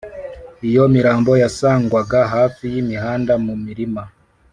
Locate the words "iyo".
0.67-0.83